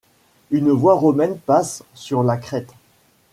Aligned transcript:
Une 0.49 0.71
voie 0.71 0.95
romaine 0.95 1.37
passe 1.37 1.83
sur 1.93 2.23
la 2.23 2.35
crête. 2.35 2.73